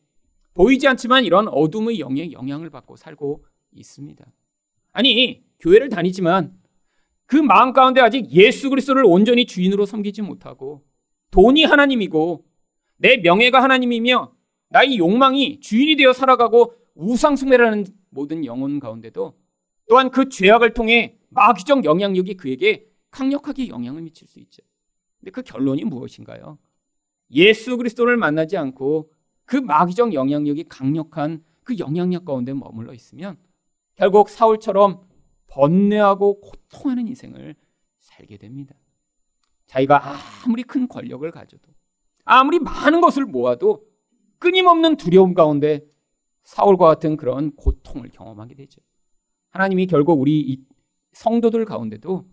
[0.54, 4.24] 보이지 않지만 이런 어둠의 영에 영향을 받고 살고 있습니다.
[4.96, 6.58] 아니 교회를 다니지만
[7.26, 10.86] 그 마음 가운데 아직 예수 그리스도를 온전히 주인으로 섬기지 못하고
[11.32, 12.46] 돈이 하나님이고
[12.96, 14.32] 내 명예가 하나님이며
[14.70, 19.38] 나의 욕망이 주인이 되어 살아가고 우상숭배라는 모든 영혼 가운데도
[19.90, 24.64] 또한 그 죄악을 통해 마귀적 영향력이 그에게 강력하게 영향을 미칠 수 있죠.
[25.20, 26.58] 근데 그 결론이 무엇인가요?
[27.32, 29.12] 예수 그리스도를 만나지 않고
[29.44, 33.38] 그 마귀적 영향력이 강력한 그 영향력 가운데 머물러 있으면
[33.96, 35.02] 결국 사울처럼
[35.48, 37.56] 번뇌하고 고통하는 인생을
[38.00, 38.76] 살게 됩니다.
[39.68, 40.02] 자기가
[40.46, 41.74] 아무리 큰 권력을 가져도
[42.24, 43.84] 아무리 많은 것을 모아도
[44.40, 45.82] 끊임없는 두려움 가운데
[46.44, 48.82] 사울과 같은 그런 고통을 경험하게 되죠.
[49.50, 50.64] 하나님이 결국 우리
[51.14, 52.26] 성도들 가운데도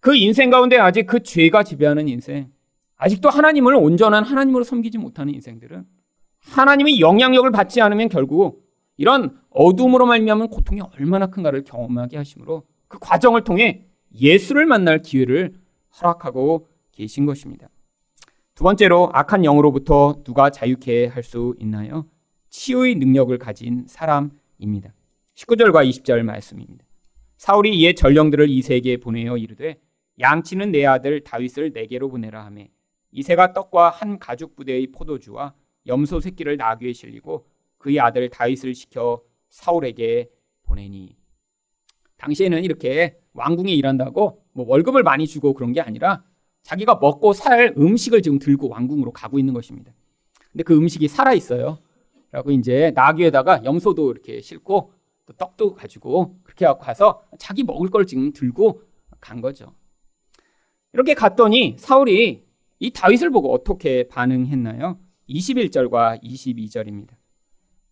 [0.00, 2.52] 그 인생 가운데 아직 그 죄가 지배하는 인생,
[2.96, 5.86] 아직도 하나님을 온전한 하나님으로 섬기지 못하는 인생들은
[6.40, 8.67] 하나님의 영향력을 받지 않으면 결국
[8.98, 15.54] 이런 어둠으로 말미암은 고통이 얼마나 큰가를 경험하게 하심으로 그 과정을 통해 예수를 만날 기회를
[15.98, 17.68] 허락하고 계신 것입니다.
[18.54, 22.06] 두 번째로 악한 영으로부터 누가 자유케 할 수 있나요?
[22.50, 24.92] 치유의 능력을 가진 사람입니다.
[25.36, 26.84] 19절과 20절 말씀입니다.
[27.36, 29.78] 사울이 이에 전령들을 이세에게 보내어 이르되
[30.18, 32.70] 양치는 내 아들 다윗을 내게로 보내라 하매
[33.12, 35.54] 이세가 떡과 한 가죽 부대의 포도주와
[35.86, 37.46] 염소 새끼를 나귀에 실리고
[37.78, 40.30] 그의 아들 다윗을 시켜 사울에게
[40.64, 41.16] 보내니
[42.18, 46.24] 당시에는 이렇게 왕궁에 일한다고 뭐 월급을 많이 주고 그런 게 아니라
[46.62, 49.92] 자기가 먹고 살 음식을 지금 들고 왕궁으로 가고 있는 것입니다.
[50.52, 51.78] 근데 그 음식이 살아 있어요.
[52.30, 54.92] 라고 이제 나귀에다가 염소도 이렇게 싣고
[55.24, 58.82] 또 떡도 가지고 그렇게 하고 가서 자기 먹을 걸 지금 들고
[59.20, 59.74] 간 거죠.
[60.92, 62.44] 이렇게 갔더니 사울이
[62.80, 64.98] 이 다윗을 보고 어떻게 반응했나요?
[65.28, 67.17] 21절과 22절입니다.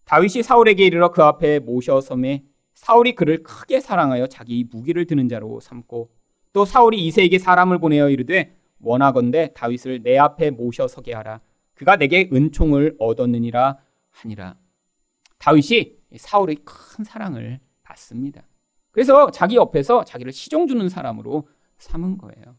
[0.06, 5.60] 다윗이 사울에게 이르러 그 앞에 모셔 섬에 사울이 그를 크게 사랑하여 자기 무기를 드는 자로
[5.60, 6.10] 삼고
[6.52, 11.40] 또 사울이 이세에게 사람을 보내어 이르되 원하건대 다윗을 내 앞에 모셔 서게 하라
[11.74, 13.78] 그가 내게 은총을 얻었느니라
[14.10, 14.56] 하니라
[15.38, 18.42] 다윗이 사울의 큰 사랑을 받습니다.
[18.90, 22.56] 그래서 자기 옆에서 자기를 시종 주는 사람으로 삼은 거예요.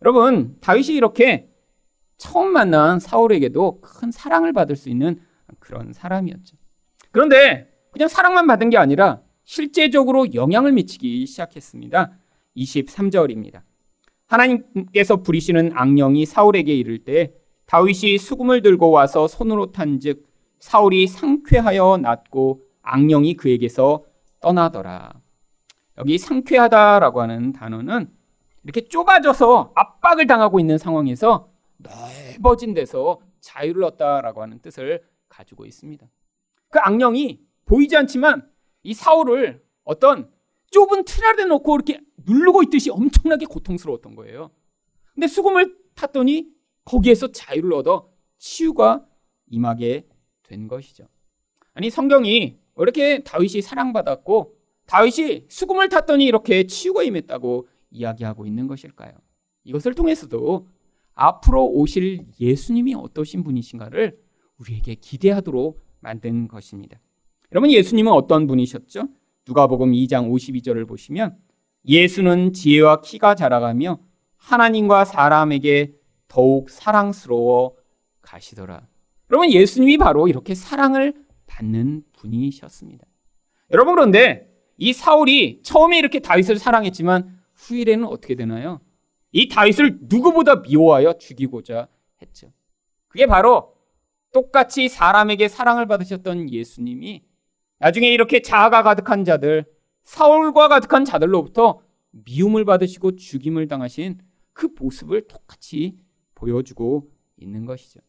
[0.00, 1.50] 여러분, 다윗이 이렇게
[2.16, 5.20] 처음 만난 사울에게도 큰 사랑을 받을 수 있는
[5.62, 6.56] 그런 사람이었죠.
[7.12, 12.12] 그런데 그냥 사랑만 받은 게 아니라 실제적으로 영향을 미치기 시작했습니다.
[12.56, 13.62] 23절입니다.
[14.26, 17.32] 하나님께서 부리시는 악령이 사울에게 이를 때
[17.66, 20.26] 다윗이 수금을 들고 와서 손으로 탄즉
[20.58, 24.04] 사울이 상쾌하여 낫고 악령이 그에게서
[24.40, 25.12] 떠나더라.
[25.98, 28.10] 여기 상쾌하다라고 하는 단어는
[28.64, 31.48] 이렇게 좁아져서 압박을 당하고 있는 상황에서
[31.78, 36.06] 넓어진 데서 자유를 얻다라고 하는 뜻을 가지고 있습니다.
[36.68, 38.48] 그 악령이 보이지 않지만
[38.82, 40.30] 이 사울을 어떤
[40.70, 44.50] 좁은 틀 안에 놓고 이렇게 누르고 있듯이 엄청나게 고통스러웠던 거예요.
[45.14, 46.48] 근데 수금을 탔더니
[46.84, 49.06] 거기에서 자유를 얻어 치유가
[49.48, 50.06] 임하게
[50.42, 51.06] 된 것이죠.
[51.74, 59.12] 아니 성경이 왜 이렇게 다윗이 사랑받았고 다윗이 수금을 탔더니 이렇게 치유가 임했다고 이야기하고 있는 것일까요?
[59.64, 60.68] 이것을 통해서도
[61.14, 64.18] 앞으로 오실 예수님이 어떠신 분이신가를
[64.62, 66.98] 우리에게 기대하도록 만든 것입니다.
[67.52, 69.08] 여러분 예수님은 어떤 분이셨죠?
[69.46, 71.36] 누가복음 2장 52절을 보시면
[71.86, 73.98] 예수는 지혜와 키가 자라가며
[74.36, 75.94] 하나님과 사람에게
[76.28, 77.76] 더욱 사랑스러워
[78.20, 78.86] 가시더라.
[79.30, 81.14] 여러분 예수님이 바로 이렇게 사랑을
[81.46, 83.04] 받는 분이셨습니다.
[83.72, 84.48] 여러분 그런데
[84.78, 88.80] 이 사울이 처음에 이렇게 다윗을 사랑했지만 후일에는 어떻게 되나요?
[89.32, 91.88] 이 다윗을 누구보다 미워하여 죽이고자
[92.20, 92.52] 했죠.
[93.08, 93.71] 그게 바로
[94.32, 97.22] 똑같이 사람에게 사랑을 받으셨던 예수님이
[97.78, 99.64] 나중에 이렇게 자아가 가득한 자들,
[100.04, 104.18] 사울과 가득한 자들로부터 미움을 받으시고 죽임을 당하신
[104.52, 105.96] 그 모습을 똑같이
[106.34, 108.00] 보여주고 있는 것이죠.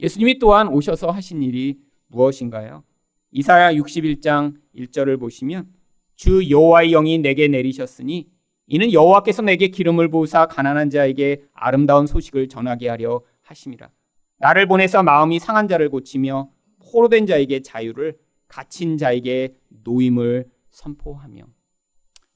[0.00, 2.84] 예수님이 또한 오셔서 하신 일이 무엇인가요?
[3.32, 5.72] 이사야 61장 1절을 보시면
[6.14, 8.28] 주 여호와의 영이 내게 내리셨으니
[8.68, 13.90] 이는 여호와께서 내게 기름을 부으사 가난한 자에게 아름다운 소식을 전하게 하려 하심이라.
[14.38, 18.18] 나를 보내서 마음이 상한 자를 고치며 포로된 자에게 자유를
[18.48, 21.44] 갇힌 자에게 노임을 선포하며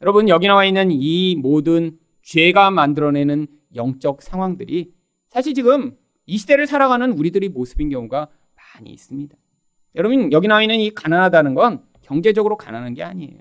[0.03, 4.93] 여러분 여기 나와 있는 이 모든 죄가 만들어내는 영적 상황들이
[5.29, 8.29] 사실 지금 이 시대를 살아가는 우리들의 모습인 경우가
[8.75, 9.37] 많이 있습니다.
[9.97, 13.41] 여러분 여기 나와 있는 이 가난하다는 건 경제적으로 가난한 게 아니에요.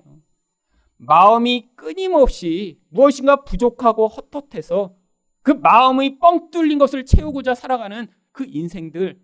[0.98, 4.94] 마음이 끊임없이 무엇인가 부족하고 헛헛해서
[5.42, 9.20] 그 마음의 뻥 뚫린 것을 채우고자 살아가는 그 인생들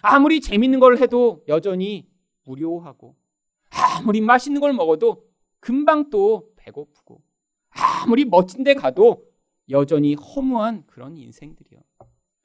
[0.00, 2.08] 아무리 재밌는 걸 해도 여전히
[2.44, 3.16] 무료하고
[3.70, 5.26] 아무리 맛있는 걸 먹어도
[5.60, 7.22] 금방 또 배고프고
[7.70, 9.24] 아무리 멋진 데 가도
[9.70, 11.80] 여전히 허무한 그런 인생들이요.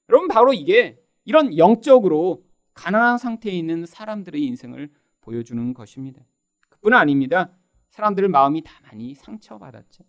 [0.10, 6.21] 여러분 바로 이게 이런 영적으로 가난한 상태에 있는 사람들의 인생을 보여주는 것입니다.
[6.69, 7.51] 그뿐 아닙니다.
[7.91, 10.03] 사람들의 마음이 다 많이 상처받았죠.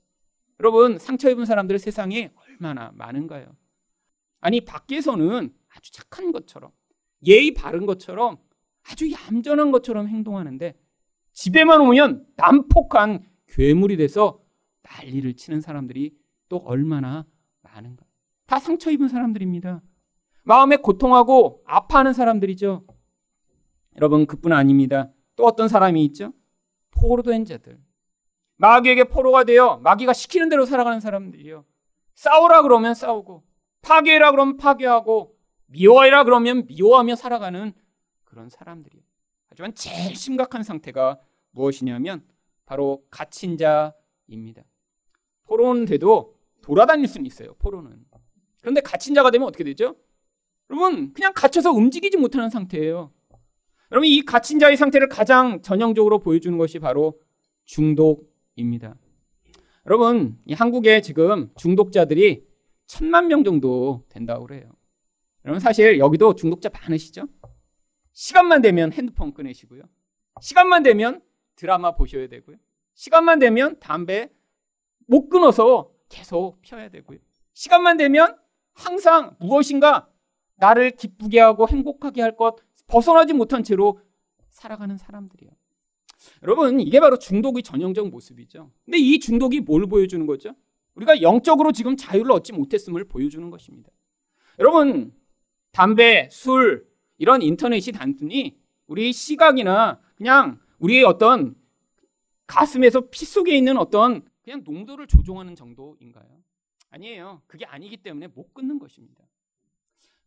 [0.60, 3.54] 여러분 상처 입은 사람들의 세상에 얼마나 많은가요?
[4.40, 6.70] 아니 밖에서는 아주 착한 것처럼
[7.26, 8.38] 예의 바른 것처럼
[8.90, 10.74] 아주 얌전한 것처럼 행동하는데
[11.32, 14.40] 집에만 오면 난폭한 괴물이 돼서
[14.82, 16.16] 난리를 치는 사람들이
[16.48, 17.26] 또 얼마나
[17.62, 18.04] 많은가.
[18.46, 19.82] 다 상처 입은 사람들입니다.
[20.42, 22.84] 마음에 고통하고 아파하는 사람들이죠.
[23.96, 25.10] 여러분 그뿐 아닙니다.
[25.36, 26.32] 또 어떤 사람이 있죠?
[26.90, 27.80] 포로된 자들.
[28.56, 31.64] 마귀에게 포로가 되어 마귀가 시키는 대로 살아가는 사람들이요.
[32.14, 33.44] 싸우라 그러면 싸우고
[33.82, 35.33] 파괴라 그러면 파괴하고
[35.74, 37.72] 미워해라 그러면 미워하며 살아가는
[38.24, 39.02] 그런 사람들이요.
[39.48, 41.18] 하지만 제일 심각한 상태가
[41.50, 42.24] 무엇이냐면
[42.64, 44.62] 바로 갇힌 자입니다.
[45.44, 47.54] 포로는 돼도 돌아다닐 수는 있어요.
[47.58, 48.04] 포로는.
[48.60, 49.96] 그런데 갇힌 자가 되면 어떻게 되죠?
[50.70, 53.12] 여러분 그냥 갇혀서 움직이지 못하는 상태예요.
[53.92, 57.20] 여러분 이 갇힌 자의 상태를 가장 전형적으로 보여주는 것이 바로
[57.64, 58.96] 중독입니다.
[59.86, 62.46] 여러분 이 한국에 지금 중독자들이
[62.86, 64.70] 천만 명 정도 된다고 그래요.
[65.44, 67.26] 여러분 사실 여기도 중독자 많으시죠?
[68.12, 69.82] 시간만 되면 핸드폰 꺼내시고요.
[70.40, 71.20] 시간만 되면
[71.56, 72.56] 드라마 보셔야 되고요.
[72.94, 74.30] 시간만 되면 담배
[75.06, 77.18] 못 끊어서 계속 펴야 되고요.
[77.52, 78.36] 시간만 되면
[78.72, 80.08] 항상 무엇인가
[80.56, 84.00] 나를 기쁘게 하고 행복하게 할 것 벗어나지 못한 채로
[84.50, 85.50] 살아가는 사람들이에요.
[86.42, 88.70] 여러분, 이게 바로 중독의 전형적 모습이죠.
[88.84, 90.54] 근데 이 중독이 뭘 보여주는 거죠?
[90.94, 93.90] 우리가 영적으로 지금 자유를 얻지 못했음을 보여주는 것입니다.
[94.58, 95.12] 여러분,
[95.74, 98.56] 담배, 술, 이런 인터넷이 단순히
[98.86, 101.56] 우리 시각이나 그냥 우리의 어떤
[102.46, 106.44] 가슴에서 피 속에 있는 어떤 그냥 농도를 조종하는 정도인가요?
[106.90, 107.42] 아니에요.
[107.48, 109.24] 그게 아니기 때문에 못 끊는 것입니다.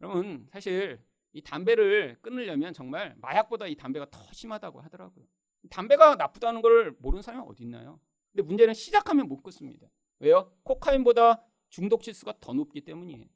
[0.01, 0.99] 여러분, 사실
[1.31, 5.23] 이 담배를 끊으려면 정말 마약보다 이 담배가 더 심하다고 하더라고요.
[5.69, 8.01] 담배가 나쁘다는 걸 모르는 사람이 어디 있나요?
[8.33, 9.87] 근데 문제는 시작하면 못 끊습니다.
[10.19, 10.51] 왜요?
[10.63, 13.27] 코카인보다 중독 지수가 더 높기 때문이에요.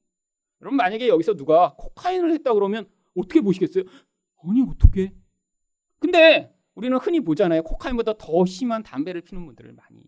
[0.62, 3.84] 여러분 만약에 여기서 누가 코카인을 했다 그러면 어떻게 보시겠어요?
[4.44, 5.14] 아니 어떻게?
[6.00, 7.64] 근데 우리는 흔히 보잖아요.
[7.64, 10.04] 코카인보다 더 심한 담배를 피는 분들을 많이.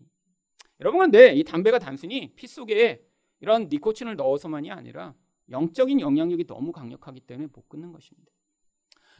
[0.80, 3.04] 여러분 근데 이 담배가 단순히 피 속에
[3.40, 5.14] 이런 니코틴을 넣어서만이 아니라
[5.50, 8.32] 영적인 영향력이 너무 강력하기 때문에 못 끊는 것입니다.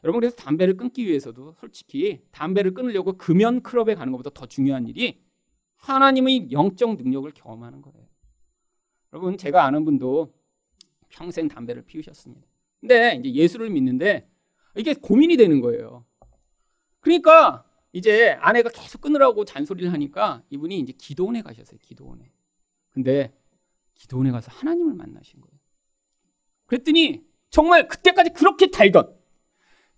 [0.03, 5.23] 여러분 그래서 담배를 끊기 위해서도 솔직히 담배를 끊으려고 금연 클럽에 가는 것보다 더 중요한 일이
[5.77, 8.07] 하나님의 영적 능력을 경험하는 거예요.
[9.13, 10.35] 여러분 제가 아는 분도
[11.15, 12.47] 평생 담배를 피우셨습니다.
[12.81, 14.29] 근데 이제 예수를 믿는데
[14.77, 16.05] 이게 고민이 되는 거예요.
[17.01, 21.79] 그러니까 이제 아내가 계속 끊으라고 잔소리를 하니까 이분이 이제 기도원에 가셨어요.
[21.81, 22.33] 기도원에.
[22.91, 23.33] 근데
[23.95, 25.55] 기도원에 가서 하나님을 만나신 거예요.
[26.67, 29.17] 그랬더니 정말 그때까지 그렇게 달던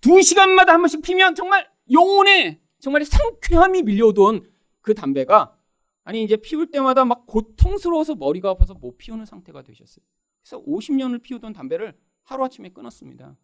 [0.03, 4.51] 두 시간마다 한 번씩 피면 정말 영혼에 정말 상쾌함이 밀려오던
[4.83, 5.57] 그 담배가
[6.05, 10.05] 아니 이제 피울 때마다 막 고통스러워서 머리가 아파서 못 피우는 상태가 되셨어요.
[10.47, 13.37] 그래서 50년을 피우던 담배를 하루아침에 끊었습니다.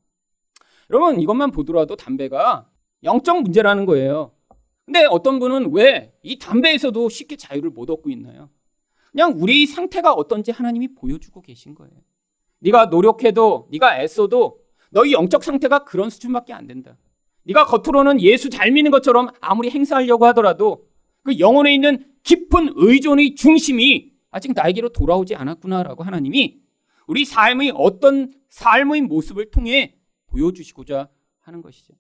[0.90, 2.68] 여러분 이것만 보더라도 담배가
[3.02, 4.32] 영적 문제라는 거예요.
[4.84, 8.48] 근데 어떤 분은 왜 이 담배에서도 쉽게 자유를 못 얻고 있나요?
[9.10, 11.92] 그냥 우리 상태가 어떤지 하나님이 보여주고 계신 거예요.
[12.60, 14.60] 네가 노력해도 네가 애써도
[14.90, 16.96] 너희 영적 상태가 그런 수준밖에 안 된다.
[17.42, 20.86] 네가 겉으로는 예수 잘 믿는 것처럼 아무리 행사하려고 하더라도
[21.24, 26.62] 그 영혼에 있는 깊은 의존의 중심이 아직 나에게로 돌아오지 않았구나라고 하나님이
[27.12, 29.98] 우리 삶의 어떤 삶의 모습을 통해
[30.29, 31.92] 보여주시고자 하는 것이죠.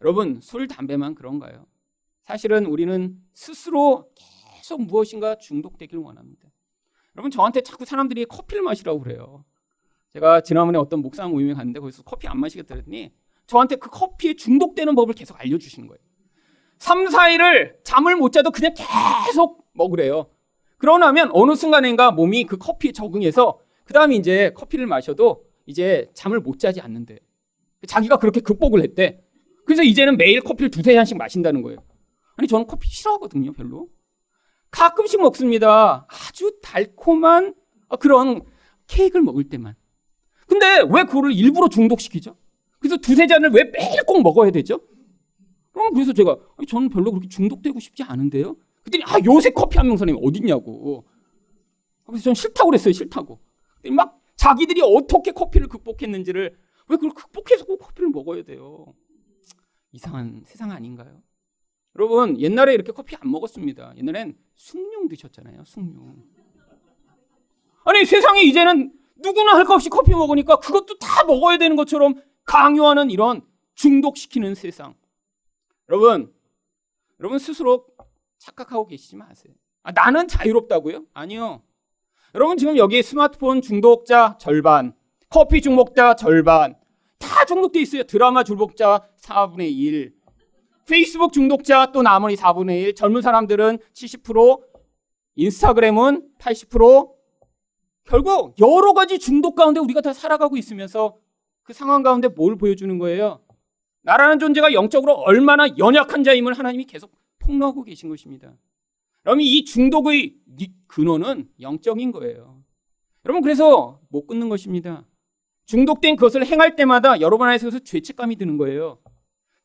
[0.00, 1.66] 여러분, 술, 담배만 그런가요?
[2.22, 6.48] 사실은 우리는 스스로 계속 무엇인가 중독되길 원합니다.
[7.16, 9.44] 여러분, 저한테 자꾸 사람들이 커피를 마시라고 그래요.
[10.12, 13.12] 제가 지난번에 어떤 목사 모임에 갔는데 거기서 커피 안 마시겠다 그랬더니
[13.48, 15.98] 저한테 그 커피에 중독되는 법을 계속 알려주시는 거예요.
[16.78, 18.74] 3, 4일을 잠을 못 자도 그냥
[19.26, 20.30] 계속 먹으래요.
[20.78, 26.40] 그러고 나면 어느 순간인가 몸이 그 커피에 적응해서 그 다음에 이제 커피를 마셔도 이제 잠을
[26.40, 27.18] 못 자지 않는데
[27.86, 29.22] 자기가 그렇게 극복을 했대.
[29.64, 31.78] 그래서 이제는 매일 커피를 두세 잔씩 마신다는 거예요.
[32.36, 33.88] 아니 저는 커피 싫어하거든요, 별로.
[34.70, 36.06] 가끔씩 먹습니다.
[36.10, 37.54] 아주 달콤한
[38.00, 38.42] 그런
[38.88, 39.74] 케이크를 먹을 때만.
[40.46, 42.36] 근데 왜 그거를 일부러 중독시키죠?
[42.80, 44.80] 그래서 두세 잔을 왜 매일 꼭 먹어야 되죠?
[45.72, 46.36] 그럼 그래서 제가
[46.68, 48.56] 저는 별로 그렇게 중독되고 싶지 않은데요.
[48.82, 51.04] 그랬더니 아 요새 커피 한 명선생님 어딨냐고.
[52.04, 52.92] 그래서 저는 싫다고 그랬어요.
[52.92, 53.45] 싫다고.
[53.90, 56.56] 막 자기들이 어떻게 커피를 극복했는지를
[56.88, 58.94] 왜 그걸 극복해서 꼭 커피를 먹어야 돼요.
[59.92, 61.22] 이상한 세상 아닌가요?
[61.96, 63.94] 여러분 옛날에 이렇게 커피 안 먹었습니다.
[63.96, 65.64] 옛날엔 숭늉 드셨잖아요.
[65.64, 66.14] 숭늉.
[67.84, 73.10] 아니 세상에 이제는 누구나 할 것 없이 커피 먹으니까 그것도 다 먹어야 되는 것처럼 강요하는
[73.10, 73.42] 이런
[73.74, 74.94] 중독시키는 세상.
[75.88, 76.34] 여러분,
[77.20, 77.86] 여러분 스스로
[78.38, 79.54] 착각하고 계시지 마세요.
[79.82, 81.06] 아, 나는 자유롭다고요?
[81.14, 81.62] 아니요.
[82.36, 84.92] 여러분 지금 여기 스마트폰 중독자 절반,
[85.30, 86.76] 커피 중독자 절반,
[87.18, 88.02] 다 중독돼 있어요.
[88.02, 90.12] 드라마 중독자 4분의 1,
[90.86, 94.60] 페이스북 중독자 또 나머지 4분의 1, 젊은 사람들은 70%,
[95.36, 97.10] 인스타그램은 80%,
[98.04, 101.16] 결국 여러 가지 중독 가운데 우리가 다 살아가고 있으면서
[101.62, 103.40] 그 상황 가운데 뭘 보여주는 거예요?
[104.02, 108.52] 나라는 존재가 영적으로 얼마나 연약한 자임을 하나님이 계속 폭로하고 계신 것입니다.
[109.26, 110.36] 그러면 이 중독의
[110.86, 112.62] 근원은 영적인 거예요.
[113.24, 115.04] 여러분 그래서 못 끊는 것입니다.
[115.64, 119.00] 중독된 그것을 행할 때마다 여러분 안에서 죄책감이 드는 거예요.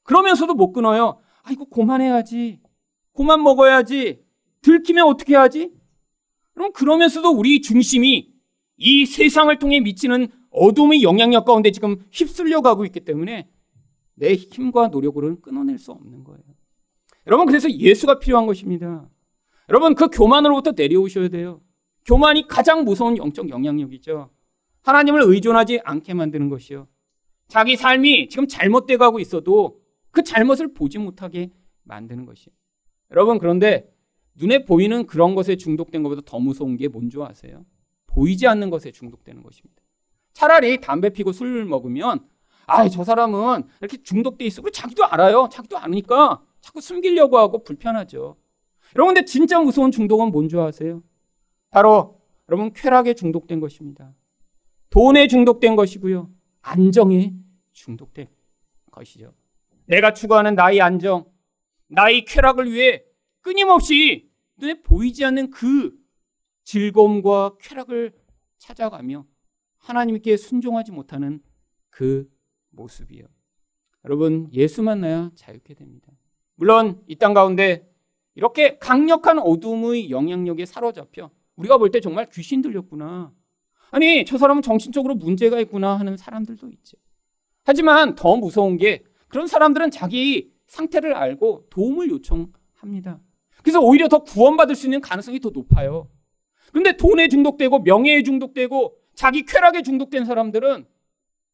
[0.02, 1.20] 그러면서도 못 끊어요.
[1.44, 2.60] 아 이거 고만해야지.
[3.12, 4.24] 고만 먹어야지.
[4.62, 5.72] 들키면 어떻게 하지?
[6.54, 8.34] 그럼 그러면서도 우리 중심이
[8.78, 13.48] 이 세상을 통해 미치는 어둠의 영향력 가운데 지금 휩쓸려 가고 있기 때문에
[14.16, 16.42] 내 힘과 노력으로는 끊어낼 수 없는 거예요.
[17.28, 19.08] 여러분 그래서 예수가 필요한 것입니다.
[19.70, 21.62] 여러분 그 교만으로부터 내려오셔야 돼요.
[22.06, 24.30] 교만이 가장 무서운 영적 영향력이죠.
[24.84, 26.88] 하나님을 의존하지 않게 만드는 것이요.
[27.48, 31.52] 자기 삶이 지금 잘못돼 가고 있어도 그 잘못을 보지 못하게
[31.84, 32.54] 만드는 것이요.
[33.12, 33.94] 여러분 그런데
[34.36, 37.66] 눈에 보이는 그런 것에 중독된 것보다 더 무서운 게 뭔지 아세요?
[38.08, 39.82] 보이지 않는 것에 중독되는 것입니다.
[40.34, 42.26] 차라리 담배 피고 술 먹으면
[42.68, 44.62] 아, 저 사람은 이렇게 중독돼 있어.
[44.62, 45.50] 그리고 자기도 알아요.
[45.52, 48.38] 자기도 아니까 자꾸 숨기려고 하고 불편하죠.
[48.96, 51.04] 여러분, 근데 진짜 무서운 중독은 뭔 줄 아세요?
[51.70, 52.20] 바로
[52.50, 54.14] 여러분 쾌락에 중독된 것입니다.
[54.90, 56.30] 돈에 중독된 것이고요.
[56.62, 57.34] 안정에
[57.72, 58.28] 중독된
[58.92, 59.34] 것이죠.
[59.86, 61.26] 내가 추구하는 나의 안정,
[61.88, 63.04] 나의 쾌락을 위해
[63.42, 65.98] 끊임없이 눈에 보이지 않는 그
[66.66, 68.14] 즐거움과 쾌락을
[68.58, 69.26] 찾아가며
[69.78, 71.42] 하나님께 순종하지 못하는
[71.90, 72.30] 그
[72.70, 73.26] 모습이요.
[74.06, 76.12] 여러분, 예수 만나야 자유케 됩니다.
[76.56, 77.91] 물론 이 땅 가운데
[78.36, 83.32] 이렇게 강력한 어둠의 영향력에 사로잡혀 우리가 볼 때 정말 귀신 들렸구나.
[83.92, 86.98] 아니, 저 사람은 정신적으로 문제가 있구나 하는 사람들도 있죠.
[87.64, 93.20] 하지만 더 무서운 게 그런 사람들은 자기 상태를 알고 도움을 요청합니다.
[93.62, 96.10] 그래서 오히려 더 구원받을 수 있는 가능성이 더 높아요.
[96.72, 100.86] 근데 돈에 중독되고 명예에 중독되고 자기 쾌락에 중독된 사람들은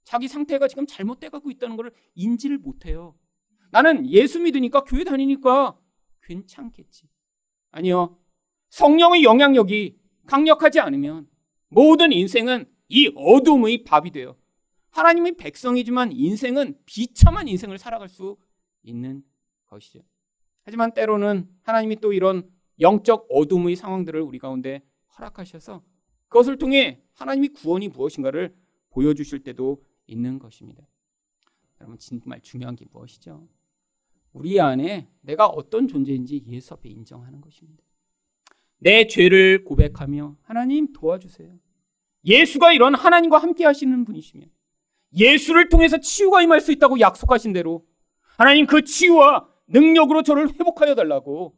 [0.04, 3.16] 자기 상태가 지금 잘못돼 가고 있다는 것을 인지를 못해요.
[3.72, 5.76] 나는 예수 믿으니까 교회 다니니까
[6.28, 7.08] 괜찮겠지.
[7.72, 8.18] 아니요.
[8.70, 11.30] 성령의 영향력이 강력하지 않으면
[11.70, 14.36] 모든 인생은 이 어둠의 밥이 돼요.
[14.90, 18.38] 하나님의 백성이지만 인생은 비참한 인생을 살아갈 수
[18.84, 19.24] 있는
[19.68, 20.00] 것이죠.
[20.64, 22.50] 하지만 때로는 하나님이 또 이런
[22.80, 24.82] 영적 어둠의 상황들을 우리 가운데
[25.18, 25.84] 허락하셔서
[26.28, 28.56] 그것을 통해 하나님이 구원이 무엇인가를
[28.90, 30.88] 보여주실 때도 있는 것입니다.
[31.80, 33.48] 여러분 정말 중요한 게 무엇이죠?
[34.38, 37.84] 우리 안에 내가 어떤 존재인지 예수 앞에 인정하는 것입니다.
[38.80, 41.58] 내 죄를 고백하며 하나님 도와주세요.
[42.26, 44.46] 예수가 이런 하나님과 함께 하시는 분이시며
[45.16, 47.86] 예수를 통해서 치유가 임할 수 있다고 약속하신 대로
[48.38, 51.58] 하나님 그 치유와 능력으로 저를 회복하여 달라고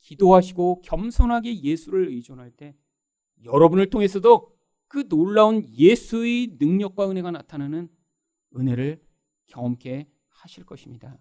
[0.00, 2.74] 기도하시고 겸손하게 예수를 의존할 때
[3.44, 4.52] 여러분을 통해서도
[4.86, 7.88] 그 놀라운 예수의 능력과 은혜가 나타나는
[8.56, 9.00] 은혜를
[9.46, 11.18] 경험케 하실 것입니다.